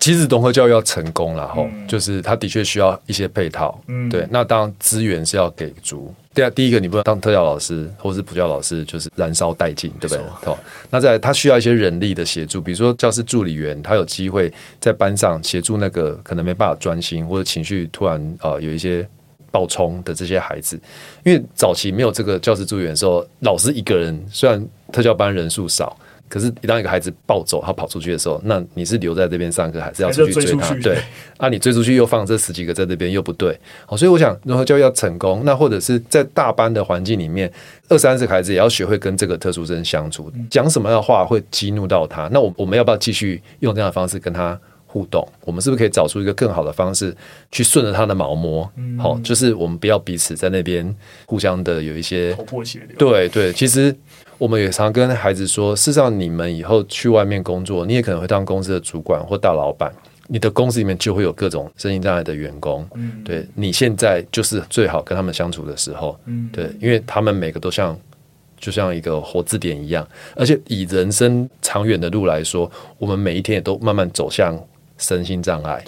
[0.02, 6.12] 其实融合教育要成功了哈，嗯、就是它的确需要一些配套，嗯，对，那当然资源是要给足。
[6.34, 10.24] 第二，第一个你不能当特教老师或是补教老师，就是燃烧殆尽，对不对？
[10.44, 10.58] 好，
[10.90, 19.08] 那再来他需要一些人力的协助，比如说教师助理员，他有机会在班上协助那个可能没办法专心或者情绪突然呃有一些
[19.52, 20.76] 爆冲的这些孩子，
[21.22, 25.96] 因为早期没有这个教师助理员的时候，老师一个人，虽然特教班人数少。
[26.33, 30.75] 可是，当一个孩子暴走，他跑出去的时候，那你是留在这边上课，还是要出去追他？
[30.77, 30.97] 对，
[31.37, 33.55] 啊，你追出去又放这十几个在这边，又不对。
[33.85, 37.53] 好，所以我想，如何教育要成功，那或者是在大班的环境里面，
[37.90, 42.31] 二三十个孩子也要学会跟这个特殊生相处，讲什么样的话会激怒到他？
[42.33, 44.59] 那我我们要不要继续用这样的方式跟他
[44.92, 45.26] 互动？
[45.44, 47.16] 我们是不是可以找出一个更好的方式
[47.50, 48.70] 去顺着他的毛摸？
[48.98, 50.94] 好，就是我们不要彼此在那边
[51.26, 52.96] 互相的有一些头破血流。
[52.98, 53.96] 对对，其实。
[54.38, 59.92] 我们也常跟孩子说，事实上，你们以后去外面工作，你也可能会当公司的主管或大老板。
[60.26, 62.85] 你的公司里面就会有各种身心障碍的员工。
[62.96, 66.18] 嗯，对，你现在就是最好跟他们相处的时候。
[66.24, 67.96] 嗯，对，因为他们每个都像，
[68.59, 70.05] 就像一个活字典一样。
[70.35, 74.59] 而且以人生长远的路来说，我们每一天也都慢慢走向
[75.02, 75.84] 身心障碍。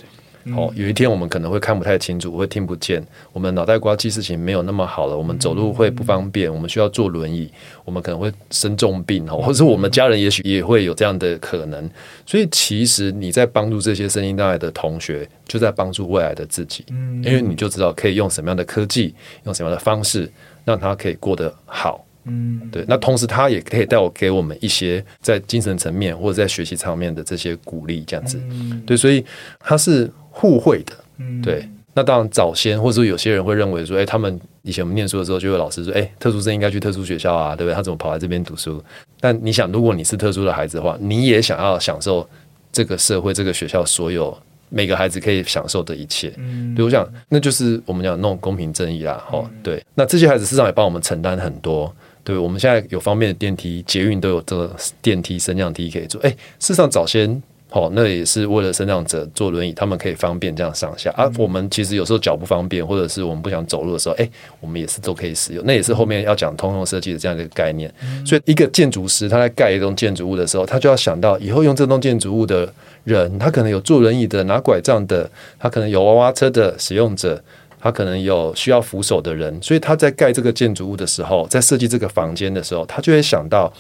[0.55, 7.51] 哦，有一天我们可能会看不太清楚，会听不见，我们脑袋瓜记事情没有那么好了，我们走路会不方便，我们需要坐轮椅，
[7.83, 11.89] 我们可能会生重病哦，或者我们家人也许也会有这样的可能。
[12.27, 20.31] 所以其实你在帮助这些身心障碍的同学，就在帮助未来的自己，因为你就知道可以用什么样的科技，用什么样的方式，
[20.67, 22.05] 让他可以过得好。
[22.25, 22.85] 嗯，对。
[22.89, 28.41] 那同时他也可以带我给我们一些在精神层面或者在学习层面的这些鼓励，这样子。
[28.87, 29.25] 对，所以
[29.59, 30.11] 他是。
[30.37, 31.65] 互惠的，嗯对。
[31.95, 37.73] 那当然，早先或者说有些人会认为说，哎，他们以前我们念书的时候，就有老师说，哎，特殊生应该去特殊学校啊，对不对？
[37.73, 38.83] 他怎么跑来这边读书？
[39.21, 42.29] 但你想，如果你是特殊的孩子的话，你也想要享受
[42.73, 44.37] 这个社会、这个学校所有
[44.71, 46.33] 每个孩子可以享受的一切。
[46.37, 49.25] 嗯，对，我想那就是我们讲那种公平正义啦。
[49.31, 49.81] 哦，对。
[49.95, 51.95] 那这些孩子事实上也帮我们承担很多。
[52.25, 56.21] 对，我们现在有方便的电梯、捷运都有这个电梯、升降梯可以坐。
[56.23, 57.41] 哎，事实上早先。
[57.71, 61.29] 哦，那也是为了身障者坐轮椅，他们可以方便这样上下啊。
[61.37, 65.65] 我们其实有时候脚不方便，或者是我们不想走路的时候，哎，我们也是都可以使用。
[65.67, 67.93] 那也是后面要讲通用设计的这样一个概念。
[68.25, 77.43] 所以，一个建筑师他在盖一栋建筑物的时候，他就要想到以后用这栋建筑物的人，他可能有坐轮椅的、拿拐杖的，他可能有娃娃车的使用者，
[77.85, 79.57] 他可能有需要扶手的人。
[79.63, 83.71] 所以他在盖这个建筑物的时候，在设计这个房间的时候，他就会想到。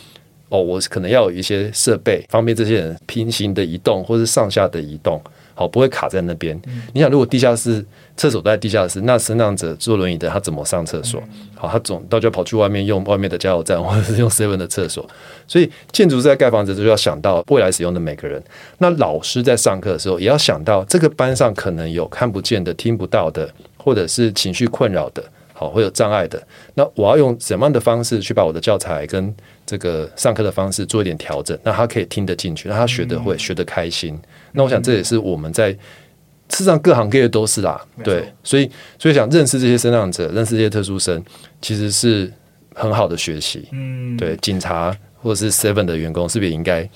[0.50, 5.20] 哦，我可能要有一些设备，方便这些人平行的移动，或是上下的移动，
[5.54, 6.60] 好，不会卡在那边。
[6.66, 7.84] 嗯、你想，如果地下室
[8.16, 11.20] 厕所都在地下室，那身障者坐轮椅的他怎么上厕所？
[11.32, 15.08] 嗯、好，他总到就跑去外面用外面的加油站，或者是用 seven 的厕所。
[15.46, 18.42] 所以建筑师在盖房子就要想到未来使用的每个人。
[18.78, 25.22] 那老师在上课的时候，也要想到这个班上可能有看不见的、听不到的，或者是情绪困扰的。
[25.56, 26.42] 好，会有障碍的，
[26.74, 29.32] 那我要用什么样的方式去把我的教材跟
[29.64, 34.18] 这个上课的方式做一点调整，那他可以听得进去，让他学得会，嗯、学得开心。
[34.54, 35.78] 那我想这也是我们在事
[36.48, 41.22] 实上各行各业都是啦，对，所以所以想认识这些生障者，认识这些特殊生，
[41.60, 42.32] 其实是
[42.74, 43.68] 很好的学习。
[43.72, 44.96] 嗯，对，警察。
[45.24, 46.86] 或者是 Seven 的员工，是不是也应该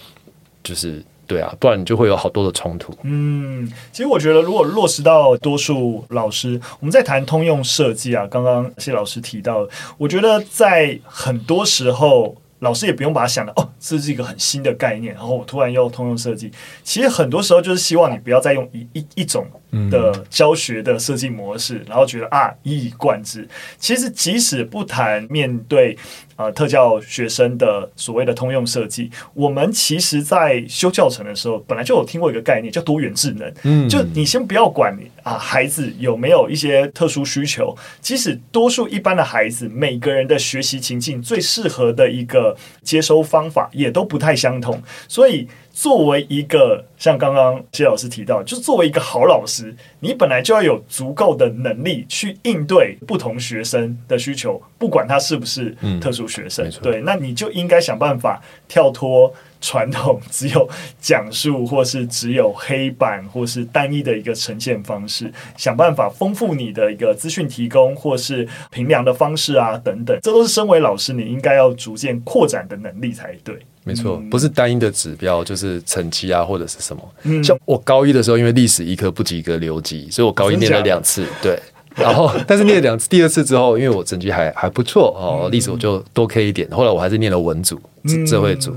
[0.63, 1.03] 就是？
[1.27, 2.95] 对啊，不然你就会有好多的冲突。
[3.03, 9.67] 嗯，其实我觉得，如果落实到多数老师，我们在谈通用设计啊，刚刚谢老师提到，
[9.97, 16.51] 我觉得在很多时候，老师也不用把它想的哦，这是一个很新的概念，然后我突然要通用设计。
[16.83, 19.47] 其实很多时候就是希望你不要再用一一一种
[19.91, 23.49] 的教学的设计模式，然后觉得啊一以贯之。
[23.79, 25.97] 其实即使不谈面对。
[26.39, 33.53] 呃，特教学生的所谓的通用设计，我们其实在修教程的时候，本来就有听过一个概念叫多元智能。
[33.65, 45.49] 嗯，就你先不要管啊，孩子有没有一些特殊需求，即使多数一般的孩子，每个人的学习情境最适合的一个接收方法也都不太相同，所以。
[45.79, 56.67] 作为一个像刚刚谢老师提到，就作为一个好老师，你本来就要有足够的能力去应对不同学生的需求，不管他是不是特殊学生。
[56.67, 60.69] 嗯、对，那你就应该想办法跳脱传统只有
[61.01, 73.57] 讲述或是只有黑板或是单一的一个呈现方式，想办法丰富你的一个资讯提供或是评量的方式啊等等，这都是身为老师你应该要逐渐扩展的能力才对。
[73.89, 77.03] 没错，不是单一的指标，就是成绩啊，或者是什么。
[77.23, 81.25] 嗯，像我高一的时候，因为历史一科不及格留级，所以我高一念了两次。
[81.41, 81.59] 对，
[81.97, 86.69] 然后 但是念了两次，第二次之后，因为我成绩还还不错哦，历史我就多 K 一点。
[86.71, 87.81] 后来我还是念了文组、
[88.27, 88.77] 智慧组。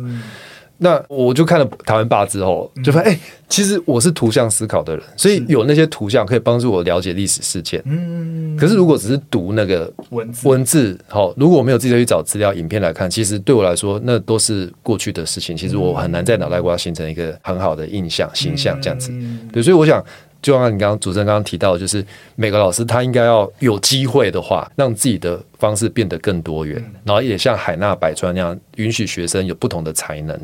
[0.84, 7.80] 那我就看了台湾霸之后，就发现哎、欸，其实我是图像思考的人，所以有那些图像可以帮助我了解历史事件。
[7.86, 15.56] 嗯，可是如果只是读那个文字，文字好，如果我没有自己去找资料、影片来看，其实对我来说，那都是过去的事情。
[15.56, 19.14] 其实我很难在脑袋瓜形成一个很好的印象、形象这样子。
[19.54, 20.04] 对，所以我想。
[20.42, 22.04] 就像你刚刚主持人刚刚提到，就是
[22.36, 30.38] 每个老师他应该要有机会的话，让自己的方式变得更多元，然后也像海纳百川那样，允许学生有不同的才能。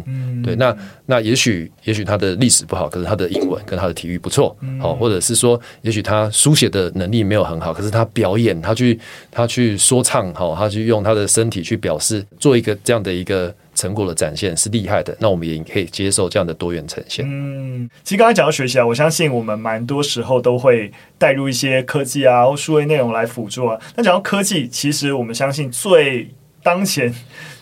[0.44, 9.00] 对，那那也许也许他的历史不好，可是他的英文跟他的体育不错，好，或者是说，也许他书写的能力没有很好，可是他表演，他去
[9.32, 13.54] 他去说唱，好，他去用他的身体去表示，做一个这样的一个。
[13.78, 17.24] 成果的展现是厉害的，那我们也可以接受这样的多元呈现。
[17.26, 23.80] 嗯，其实刚才讲到学习啊，我相信我们蛮多时候都会带入一些科技啊或数位内容来辅助啊。
[23.96, 26.30] 那讲到科技，其实我们相信最
[26.64, 27.14] 当前。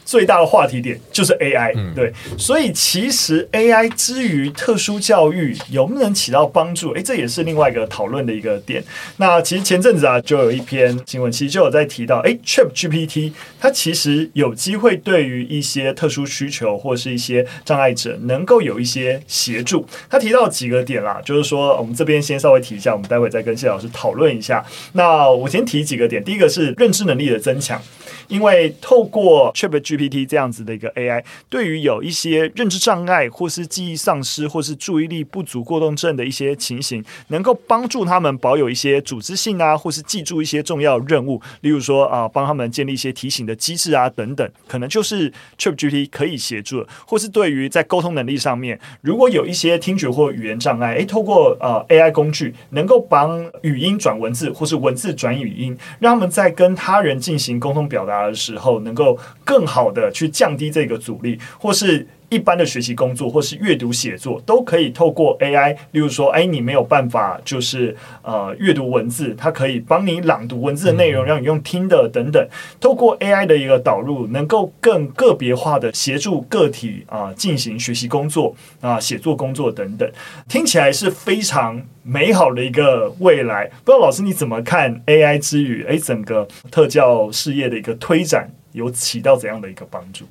[0.06, 6.92] 最大的话题点就是 AI，对，所以其实 AI 之于特殊教育有没有能起到帮助？
[6.92, 8.84] 诶，这也是另外一个讨论的一个点。
[9.18, 19.88] 那其实前阵子啊，就有一篇新闻，其实就有在提到，诶，ChatGPT 它其实有机会对于一些特殊需求或是一些障碍者，能够有一些协助。
[20.08, 24.64] 他提到几个点啦，就是说我们这边先稍微提一下，我们待会再跟谢老师讨论一下。
[24.94, 27.82] 那我先提几个点，第一个是认知能力的增强。
[28.28, 58.15] 因为透过 ChatGPT 这样子的一个 AI，对于有一些认知障碍，或是记忆丧失，或是注意力不足过动症的一些情形，能够帮助他们保有一些组织性啊，或是记住一些重要任务，例如说啊，帮他们建立一些提醒的机制啊等等，可能就是 ChatGPT 可以协助，或是对于在沟通能力上面，如果有一些听觉或语言障碍，诶，透过呃 AI 工具，能够帮语音转文字，或是文字转语音，让他们在跟他人进行沟通表达。
[58.24, 65.76] 的时候，能够更好的去降低这个阻力，或是一般的学习工作，或是阅读写作，都可以透过 AI。
[65.92, 72.48] 例如说，哎，你没有办法，就是呃阅读文字，它可以帮你朗读文字的内容，让你用听的等等。
[72.80, 80.10] 透过 AI 的一个导入，能够更个别化的协助个体啊、呃、进行学习工作啊、呃、写作工作等等，
[80.48, 83.66] 听起来是非常美好的一个未来。
[83.84, 90.26] 不知道老师你怎么看 AI 之于哎整个特教事业的一个推展，有起到怎样的一个帮助？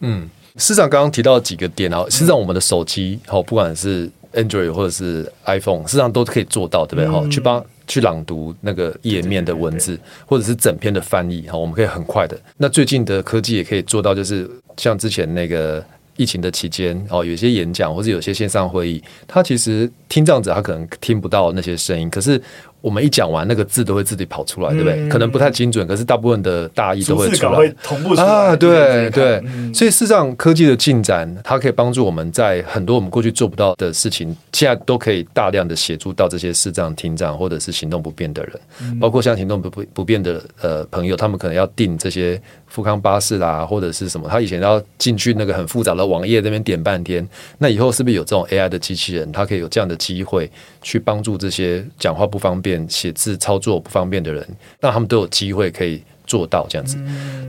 [0.00, 0.28] 嗯。
[0.58, 7.08] 事实上，刚刚提到几个点啊，实际上我们的手机，好，不管是 Android 或者是 iPhone，实际上都可以做到，对不对？
[7.08, 12.38] 哈，去帮去朗读那个页面的文字，或者是整篇的翻译，哈，我们可以很快的。
[12.56, 15.82] 那最近的科技也可以做到，就是像之前那个
[16.16, 22.40] 疫情的期间，哦，有些演讲或者有些线上会议，他其实听障者他可能听不到那些声音，可是。
[22.80, 24.94] 我们一讲完，那个字都会自己跑出来，对不对？
[25.00, 28.56] 嗯、可能不太精准，可是大部分的大意都会出来，会同步出来啊。
[28.56, 50.48] 对对，嗯、所以事实上，科技的进展，它可以帮助我们在很多我们过去做不到的事情，现在都可以大量的协助到这些视障、听障或者是行动不便的人，嗯、包括像行动不不不便的呃朋友，他们可能要订这些富康巴士啦，或者是什么，他以前要进去那个很复杂的网页那边点半天，那以后是不是有这种 AI 的机器人，它可以有这样的机会
[50.80, 52.67] 去帮助这些讲话不方便。
[52.88, 54.44] 写字操作不方便的人，
[54.80, 56.96] 让他们都有机会可以做到这样子。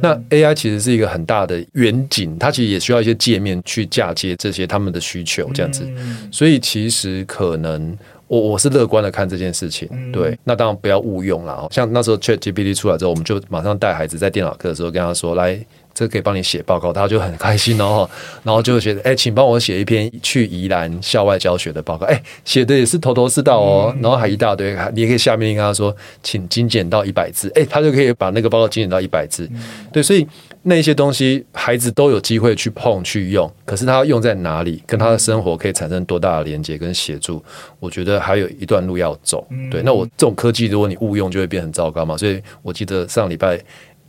[0.01, 5.83] 那 AI 其实是一个很大的远景，它其实也需要一些界面去嫁接这些他们的需求这样子。
[6.31, 7.97] 所以其实可能
[8.27, 9.89] 我我是乐观的看这件事情。
[10.11, 11.67] 对，那当然不要误用了。
[11.71, 15.59] 像那时候 ChatGPT 出来之后，我们就马上带孩子在电脑课的时候跟他说来。
[15.93, 18.09] 这可以帮你写报告，他就很开心哦，
[18.43, 29.49] 然后就觉得，哎，请帮我写一篇去宜兰校外教学的报告，哎，写的也是头头是道哦，然后还一大堆，你也可以下面跟他说，请精简到一百字，哎，他就可以把那个报告精简到一百字，
[29.91, 30.25] 对，所以
[30.61, 37.43] 那些东西孩子都有机会去碰去用，可是他用在哪里，跟他的生活可以产生多大的连接跟协助，
[37.79, 43.59] 我觉得还有一段路要走，对，那我这种科技如果你误用，就会变很糟糕嘛，所以我记得上礼拜。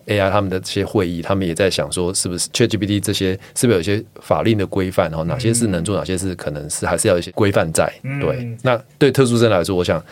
[0.06, 5.08] AI 他们的这些会议，他们也在想说，是不是 ChatGPT 这些是不是有一些法令的规范？
[5.08, 7.92] 然后哪些是能做，哪些是可能是还是要一些规范在？
[8.20, 10.02] 对，那对特殊生来说，我想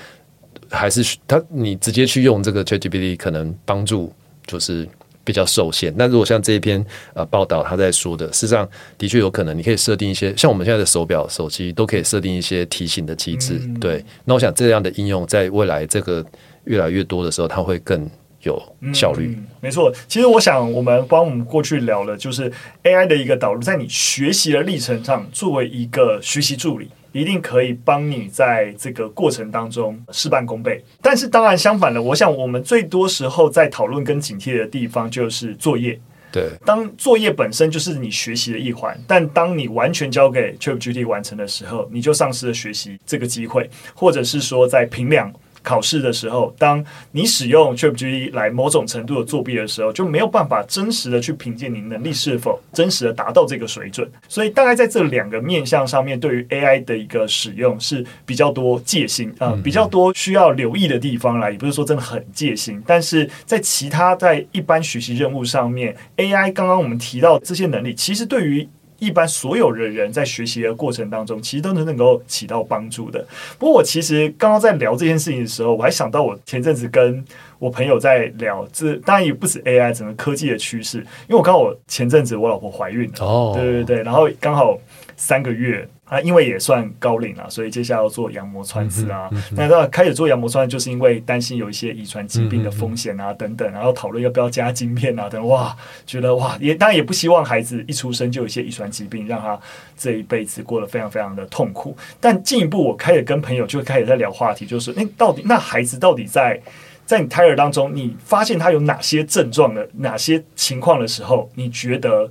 [0.70, 4.12] 还是他你直接去用这个 ChatGPT，可能帮助
[4.47, 4.86] 就是
[5.24, 5.93] 比较受限。
[5.97, 6.84] 那如果像这一篇
[7.14, 13.59] 呃报道他在说的，事实上的确有可能，你可以设定一些像我们现在的手表、手机都可以设定一些提醒的机制。
[13.80, 16.24] 对，那我想这样的应用在未来这个
[16.64, 18.09] 越来越多的时候，它会更。
[18.49, 19.92] 有效率，嗯，没错。
[20.09, 22.51] 其实我想，我们帮我们过去聊了，就是
[22.82, 30.82] AI 的一个导入，在你学习的历程上，作为一个学习助理，一定可以帮你在这个过程当中事半功倍。
[31.03, 36.01] 但是，当然相反的，我想我们最多时候在讨论跟警惕的地方，就是作业。
[36.30, 45.32] 对，当作业本身就是你学习的一环，但当你完全交给 ChatGPT 完成的时候，你就丧失了学习这个机会，或者是说在评量。
[45.68, 54.10] 考试的时候，当你使用 ChatGPT 来某种程度的作弊的时候，就没有办法真实的去凭借你能力是否真实的达到这个水准。
[54.28, 61.50] 所以，大概在这两个面向上面，对于 AI 的一个使用是比较多戒心啊、呃，比较多需要留意的地方啦。
[61.50, 68.66] 也不是说真的很戒心，但是在其他在一般学习任务上面，AI 刚刚我们提到这些能力，其实对于
[68.99, 73.24] 一般所有的人在学习的过程当中，其实都能能够起到帮助的。
[73.59, 77.24] 不过，我其实刚刚在聊这件事情的时候，我还想到我前阵子跟
[77.59, 80.99] 我朋友在聊，这当然也不止 AI 整个科技的趋势。
[80.99, 84.78] 因为我刚好前阵子我老婆怀孕了，哦，对对对，然后刚好
[85.16, 85.88] 三个月。
[86.09, 89.28] 啊，因为也算高龄了，所以接下来要做羊膜穿刺啊。
[89.30, 99.61] 嗯嗯嗯、那到开始做羊膜穿刺，就是因为担心有一些遗传疾病的风险啊，等等，然后讨论要不要加晶片啊，等哇，觉得哇，也当然也不希望孩子一出生就有一些遗传疾病，让他
[99.98, 101.94] 这一辈子过得非常非常的痛苦。
[102.18, 106.59] 但进一步，我开始跟朋友就开始在聊话题，就是那到底那孩子到底在
[107.04, 112.30] 在你胎儿当中，你发现他有哪些症状的哪些情况的时候，你觉得？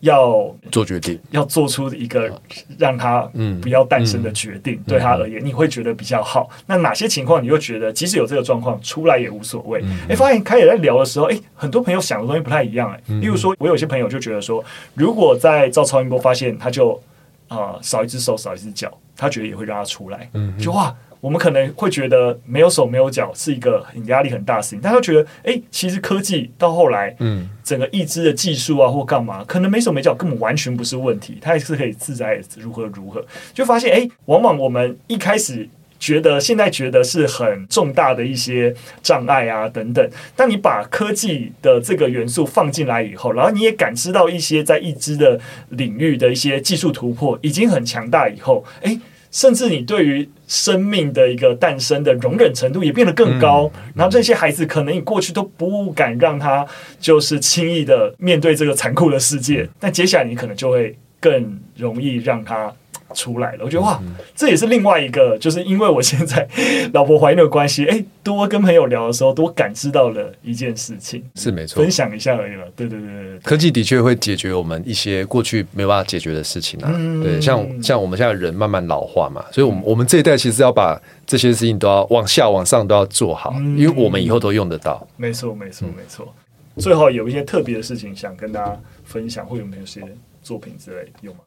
[0.00, 2.30] 要做决定，要做出一个
[2.78, 6.48] 让他嗯不要诞生的决定，对他而言，你会觉得比较好。
[6.66, 9.82] 那哪些情况你会觉得，即使有这个状况出来也无所谓？
[10.08, 12.90] 哎，发现开始在聊的时候，哎，很多朋友想的东西不太一样。
[12.92, 17.00] 哎，例如说，我有些朋友就觉得说，如果在照超音波发现他就
[17.48, 20.28] 啊少一只手少一只脚，他觉得也会让他出来。
[20.34, 20.94] 嗯，就哇。
[21.20, 45.40] 我们可能会觉得没有手没有脚是一个很压力很大的事情，但他觉得，哎，其实科技到后来，嗯，整个义肢的技术啊或干嘛，可能没手没脚根本完全不是问题，它也是可以自在如何如何，就发现，哎，往往我们一开始觉得，现在觉得是很重大的一些障碍啊等等，当你把科技的这个元素放进来以后，然后你也感知到一些在义肢的
[45.70, 48.96] 领域的一些技术突破已经很强大以后，哎。
[49.30, 56.66] 甚至你对于生命的一个诞生的容忍程度也变得更高，嗯、然后这些孩子可能你过去都不敢让他
[56.98, 62.72] 就是轻易的面对这个残酷的世界，但接下来你可能就会更容易让他。
[63.18, 64.00] 出来了，我觉得哇，
[64.36, 66.48] 这也是另外一个，就是因为我现在
[66.94, 72.64] 老婆怀孕的关系，哎，多跟朋友聊的时候，多感知到了一件事情，是没错，分享一下而已了。
[72.76, 76.92] 对对对对，科技的确会解决我们一些过去没办法解决的事情啊。
[76.94, 85.04] 嗯、对，像像我们现在人慢慢老化嘛，所以，我们我们这一代其实要把这些事情都要往下往上都要做好，嗯、因为我们以后都用得到。
[85.16, 86.32] 没错，没错，没错。
[86.76, 90.00] 最后有一些特别的事情想跟大家分享，会有没有些
[90.44, 91.40] 作品之类的有吗？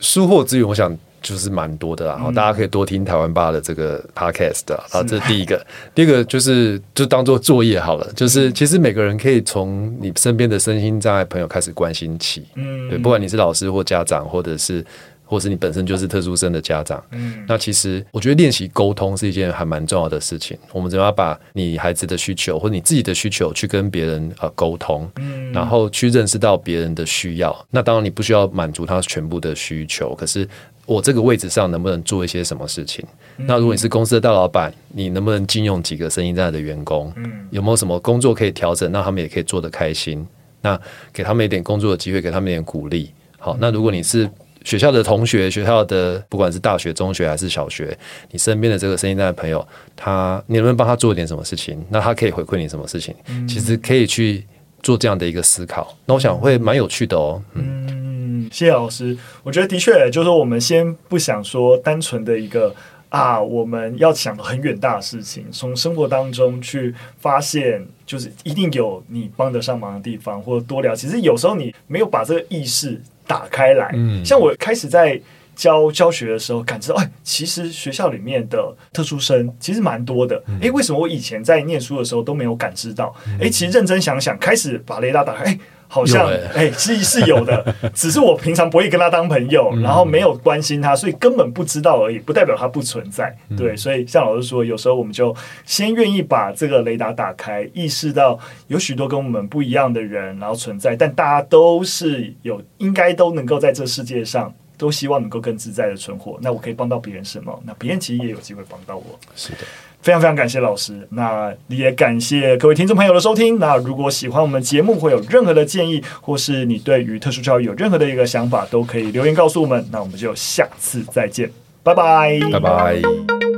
[0.00, 2.14] 书货资源，我想就是蛮多的啦。
[2.14, 4.82] 然后大家可以多听台湾吧的这个 podcast 啊。
[4.90, 5.64] 好，这是第一个。
[5.94, 8.10] 第二个就是就当做作业好了。
[8.16, 12.44] 就是其实每个人可以从你身边的身心障碍朋友开始关心起。
[12.54, 14.84] 嗯，对，不管你是老师或家长，或者是
[15.30, 20.58] 或是你本身就是特殊生的家长，嗯，那其实我觉得练习沟通是一件还蛮重要的事情。
[20.72, 27.56] 我们怎么样把你孩子的需求或你自己的需求去跟别人呃沟通，嗯，然后去认识到别人的需要。
[27.70, 30.48] 那当然你不需要满足他全部的需求，可是
[30.84, 33.04] 我这个位置上能不能做一些什么事情？
[33.36, 37.12] 嗯、那如果你是公司的大老板，你能不能禁用几个生意在的员工？
[37.14, 40.26] 嗯，有没有什么工作可以调整，让他们也可以做得开心？
[40.60, 40.78] 那
[41.12, 43.12] 给他们一点工作的机会，给他们一点鼓励。
[43.38, 44.28] 好，那如果你是
[44.62, 47.96] 学校的同学，学校的不管是大学、中学还是小学，
[48.30, 51.82] 你身边的这个生意单的朋友，他你能不能帮他做点什么事情？
[51.88, 53.14] 那他可以回馈你什么事情？
[53.28, 54.46] 嗯、其实可以去
[54.82, 55.96] 做这样的一个思考。
[56.04, 57.42] 那我想会蛮有趣的哦。
[57.54, 59.16] 嗯，嗯，谢谢老师。
[59.42, 62.74] 我觉得的确，就是我们先不想说单纯的一个
[63.08, 70.94] 啊，我们要想很远大的事情，从生活当中去发现，就是一定有你帮得上忙的地方，或者多聊。
[70.94, 73.00] 其实有时候你没有把这个意识。
[73.30, 75.20] 打开来，像我开始在
[75.54, 80.42] 教教学的时候，感知到，哎，其实学校里面的特殊生其实蛮多的。
[80.60, 83.14] 哎，为什么我以前在念书的时候都没有感知到？
[83.40, 85.58] 哎，其实认真想想，开始把雷达打开，哎。
[85.92, 86.24] 好像
[86.54, 93.36] 哎，是是有的，只是我平常不会跟他当朋友，然后没有关心他，所以根本不知道而已，不代表他不存在。
[93.58, 95.34] 对，所以像老师说，有时候我们就
[95.64, 98.38] 先愿意把这个雷达打开，意识到
[98.68, 106.38] 有许多跟我们不一样的人，然后存在，但大家都是有，应该都能够在这世界上，都希望能够更自在的存活。
[106.40, 107.62] 那我可以帮到别人什么？
[107.66, 109.04] 那别人其实也有机会帮到我。
[109.36, 109.58] 是的。
[110.02, 113.58] 非常非常感谢老师，那也感谢各位听众朋友的收听。
[113.58, 119.86] 那如果喜欢我们节目，会有任何的建议，或是你对于特殊教育有任何的一个想法，都可以留言告诉我们。
[119.92, 121.50] 那我们就下次再见，
[121.82, 123.49] 拜拜，拜拜。